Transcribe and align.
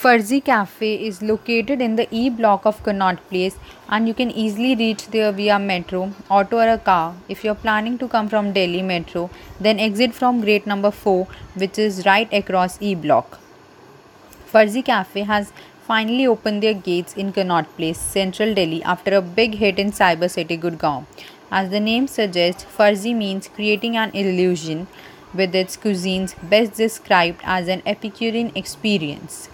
Farzi 0.00 0.42
Cafe 0.42 0.94
is 1.06 1.20
located 1.20 1.82
in 1.82 1.96
the 1.96 2.06
E 2.10 2.30
block 2.30 2.64
of 2.64 2.82
Connaught 2.82 3.18
Place 3.28 3.58
and 3.86 4.08
you 4.08 4.14
can 4.14 4.30
easily 4.30 4.74
reach 4.74 5.08
there 5.08 5.30
via 5.30 5.58
metro, 5.58 6.14
auto 6.30 6.56
or 6.56 6.68
a 6.70 6.78
car. 6.78 7.16
If 7.28 7.44
you're 7.44 7.54
planning 7.66 7.98
to 7.98 8.08
come 8.08 8.26
from 8.26 8.54
Delhi 8.54 8.80
Metro, 8.80 9.28
then 9.60 9.78
exit 9.78 10.14
from 10.14 10.40
gate 10.40 10.66
number 10.66 10.90
4 10.90 11.26
which 11.54 11.78
is 11.78 12.06
right 12.06 12.32
across 12.32 12.80
E 12.80 12.94
block. 12.94 13.38
Farzi 14.50 14.82
Cafe 14.82 15.24
has 15.24 15.52
finally 15.86 16.26
opened 16.26 16.62
their 16.62 16.72
gates 16.88 17.12
in 17.12 17.34
Connaught 17.34 17.76
Place, 17.76 17.98
Central 17.98 18.54
Delhi 18.54 18.82
after 18.82 19.14
a 19.14 19.20
big 19.20 19.56
hit 19.56 19.78
in 19.78 19.92
Cyber 19.92 20.30
City 20.30 20.56
Gurgaon. 20.56 21.04
As 21.50 21.68
the 21.68 21.78
name 21.78 22.06
suggests, 22.06 22.64
Farzi 22.64 23.14
means 23.14 23.48
creating 23.48 23.98
an 23.98 24.12
illusion 24.14 24.86
with 25.34 25.54
its 25.54 25.76
cuisines 25.76 26.36
best 26.48 26.72
described 26.72 27.40
as 27.44 27.68
an 27.68 27.82
Epicurean 27.84 28.50
experience. 28.54 29.50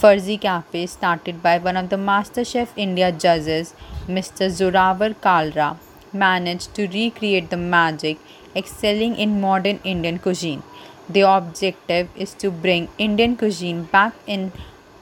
Farzi 0.00 0.40
Cafe, 0.40 0.86
started 0.86 1.42
by 1.42 1.58
one 1.58 1.76
of 1.76 1.90
the 1.90 1.96
MasterChef 1.96 2.68
India 2.74 3.12
judges, 3.12 3.74
Mr. 4.08 4.46
Zorawar 4.58 5.14
Kalra, 5.24 5.76
managed 6.10 6.74
to 6.76 6.86
recreate 6.88 7.50
the 7.50 7.58
magic, 7.58 8.16
excelling 8.56 9.14
in 9.16 9.42
modern 9.42 9.78
Indian 9.84 10.18
cuisine. 10.18 10.62
The 11.06 11.20
objective 11.20 12.08
is 12.16 12.32
to 12.44 12.50
bring 12.50 12.88
Indian 12.96 13.36
cuisine 13.36 13.82
back 13.82 14.14
in 14.26 14.52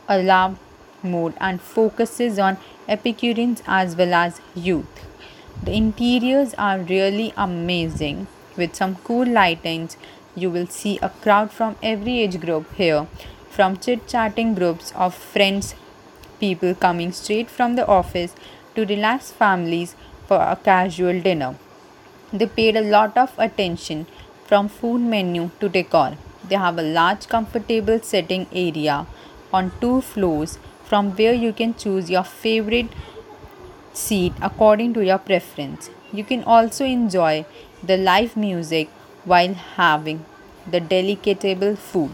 a 0.08 0.20
love 0.20 0.58
mode 1.04 1.34
and 1.40 1.60
focuses 1.60 2.40
on 2.40 2.56
Epicureans 2.88 3.62
as 3.68 3.94
well 3.94 4.14
as 4.14 4.40
youth. 4.56 5.06
The 5.62 5.76
interiors 5.76 6.54
are 6.54 6.80
really 6.80 7.32
amazing 7.36 8.26
with 8.56 8.74
some 8.74 8.96
cool 9.04 9.26
lightings. 9.26 9.96
You 10.34 10.50
will 10.50 10.66
see 10.66 10.98
a 11.00 11.10
crowd 11.10 11.52
from 11.52 11.76
every 11.84 12.18
age 12.18 12.40
group 12.40 12.74
here 12.74 13.06
from 13.58 13.76
chit 13.84 14.06
chatting 14.06 14.54
groups 14.54 14.92
of 15.04 15.12
friends, 15.12 15.74
people 16.38 16.74
coming 16.82 17.10
straight 17.10 17.50
from 17.50 17.74
the 17.74 17.84
office 17.94 18.32
to 18.76 18.84
relaxed 18.86 19.34
families 19.34 19.96
for 20.28 20.36
a 20.36 20.54
casual 20.54 21.20
dinner. 21.20 21.56
They 22.32 22.46
paid 22.46 22.76
a 22.76 22.88
lot 22.92 23.16
of 23.18 23.32
attention 23.36 24.06
from 24.44 24.68
food 24.68 25.00
menu 25.00 25.50
to 25.58 25.68
decor. 25.68 26.12
They 26.48 26.54
have 26.54 26.78
a 26.78 26.84
large 26.98 27.26
comfortable 27.26 27.98
sitting 27.98 28.46
area 28.52 29.08
on 29.52 29.72
two 29.80 30.02
floors 30.02 30.60
from 30.84 31.10
where 31.16 31.34
you 31.34 31.52
can 31.52 31.74
choose 31.74 32.08
your 32.08 32.22
favorite 32.22 32.94
seat 33.92 34.34
according 34.40 34.94
to 34.94 35.04
your 35.04 35.18
preference. 35.18 35.90
You 36.12 36.22
can 36.22 36.44
also 36.44 36.84
enjoy 36.84 37.44
the 37.82 37.96
live 37.96 38.36
music 38.36 38.88
while 39.24 39.54
having 39.54 40.24
the 40.70 40.78
delectable 40.78 41.74
food. 41.74 42.12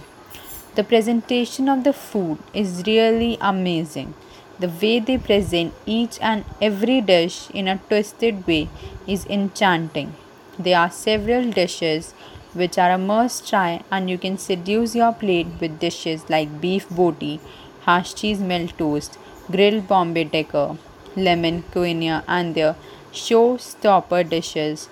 The 0.77 0.83
presentation 0.83 1.69
of 1.69 1.85
the 1.85 1.93
food 1.93 2.39
is 2.53 2.83
really 2.85 3.39
amazing. 3.41 4.15
The 4.59 4.69
way 4.69 4.99
they 4.99 5.19
present 5.19 5.73
each 5.87 6.19
and 6.21 6.45
every 6.61 7.01
dish 7.01 7.49
in 7.51 7.69
a 7.69 7.79
twisted 7.89 8.45
way 8.45 8.69
is 9.07 9.25
enchanting. 9.27 10.15
There 10.59 10.77
are 10.77 10.91
several 10.91 11.49
dishes 11.53 12.13
which 12.55 12.77
are 12.77 12.91
a 12.91 12.99
must 12.99 13.49
try, 13.49 13.85
and 13.91 14.11
you 14.11 14.19
can 14.19 14.37
seduce 14.37 14.97
your 14.97 15.13
plate 15.13 15.47
with 15.61 15.79
dishes 15.79 16.29
like 16.29 16.61
beef 16.61 16.89
boti, 16.89 17.39
hash 17.83 18.15
cheese 18.15 18.41
melt 18.41 18.77
toast, 18.77 19.17
grilled 19.51 19.87
Bombay 19.87 20.25
decker, 20.25 20.77
lemon 21.15 21.63
quinoa, 21.73 22.25
and 22.27 22.57
their 22.57 22.75
showstopper 23.13 24.29
dishes 24.29 24.89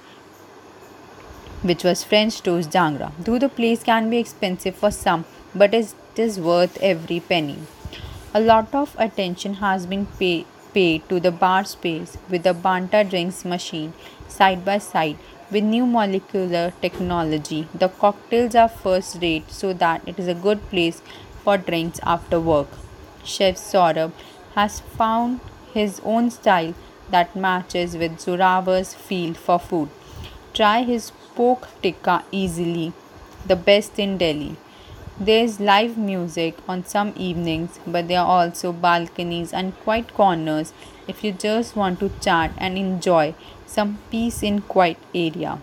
which 1.63 1.85
was 1.85 2.03
French 2.03 2.43
toast 2.43 2.71
jangra. 2.71 3.13
Though 3.19 3.39
the 3.39 3.49
place 3.49 3.83
can 3.83 4.11
be 4.11 4.19
expensive 4.19 4.75
for 4.75 4.91
some, 4.91 5.25
but 5.55 5.75
it 5.75 5.95
is 6.17 6.39
worth 6.39 6.79
every 6.81 7.21
penny. 7.21 7.59
A 8.35 8.41
lot 8.41 8.75
of 8.75 8.97
attention 8.99 9.55
has 9.55 9.87
been 9.87 10.07
pay, 10.19 10.47
paid 10.73 11.09
to 11.09 11.21
the 11.21 11.31
bar 11.31 11.65
space 11.65 12.17
with 12.31 12.45
the 12.45 12.55
Banta 12.55 13.05
drinks 13.05 13.45
machine 13.45 13.93
side 14.29 14.65
by 14.65 14.79
side 14.79 15.19
with 15.51 15.63
new 15.65 15.85
molecular 15.85 16.73
technology. 16.81 17.69
The 17.75 17.89
cocktails 17.89 18.55
are 18.55 18.69
first 18.69 19.19
rate 19.21 19.51
so 19.51 19.75
that 19.75 20.03
it 20.07 20.19
is 20.19 20.29
a 20.29 20.35
good 20.35 20.67
place 20.71 21.03
for 21.45 21.59
drinks 21.59 22.01
after 22.03 22.41
work. 22.41 22.69
Chef 23.23 23.57
Saurabh 23.57 24.13
has 24.55 24.81
found 24.81 25.41
his 25.75 26.01
own 26.05 26.31
style 26.31 26.75
that 27.11 27.37
matches 27.37 27.97
with 27.97 28.19
Zorawar's 28.19 28.95
feel 28.95 29.35
for 29.35 29.59
food. 29.59 29.91
Try 30.55 30.83
his 30.83 31.13
pork 31.35 31.69
tikka 31.83 32.25
easily, 32.31 32.93
the 33.47 33.57
best 33.57 33.99
in 33.99 34.17
Delhi. 34.17 34.57
There's 35.21 35.61
live 35.61 35.99
music 35.99 36.57
on 36.67 36.87
some 36.87 37.13
evenings, 37.17 37.79
but 37.87 38.09
there 38.09 38.21
are 38.21 38.45
also 38.45 38.73
balconies 38.73 39.53
and 39.53 39.79
quiet 39.81 40.15
corners 40.15 40.73
if 41.07 41.23
you 41.23 41.33
just 41.33 41.77
want 41.77 42.01
to 42.01 42.11
chat 42.21 42.53
and 42.57 42.79
enjoy 42.79 43.35
some 43.67 43.99
peace 44.11 44.43
in 44.43 44.63
quiet 44.63 44.97
area. 45.15 45.61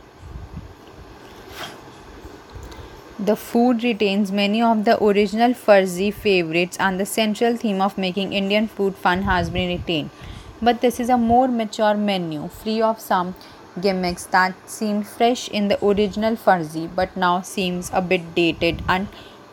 The 3.18 3.36
food 3.36 3.84
retains 3.84 4.32
many 4.32 4.62
of 4.62 4.86
the 4.86 5.04
original 5.04 5.54
Farzi 5.54 6.14
favorites 6.14 6.78
and 6.80 7.00
the 7.00 7.06
central 7.06 7.58
theme 7.58 7.82
of 7.82 7.98
making 7.98 8.34
Indian 8.34 8.68
food 8.68 8.96
fun 8.96 9.24
has 9.24 9.50
been 9.50 9.78
retained. 9.78 10.12
But 10.62 10.82
this 10.82 11.00
is 11.00 11.10
a 11.10 11.18
more 11.18 11.48
mature 11.48 11.96
menu, 11.96 12.50
free 12.50 12.82
of 12.82 13.00
some 13.00 13.34
gimmicks 13.82 14.26
that 14.26 14.54
seemed 14.70 15.08
fresh 15.08 15.50
in 15.50 15.70
the 15.70 15.84
original 15.84 16.36
Farzi 16.36 16.90
but 16.96 17.18
now 17.18 17.42
seems 17.42 17.90
a 17.94 18.02
bit 18.02 18.36
dated 18.36 18.84
and 18.88 19.08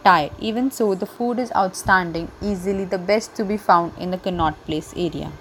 tired. 0.06 0.30
Even 0.38 0.70
so, 0.70 0.94
the 0.94 1.06
food 1.06 1.40
is 1.40 1.50
outstanding, 1.56 2.30
easily 2.40 2.84
the 2.84 2.98
best 2.98 3.34
to 3.34 3.44
be 3.44 3.56
found 3.56 3.92
in 3.98 4.12
the 4.12 4.18
Connaught 4.18 4.64
Place 4.64 4.92
area. 4.96 5.32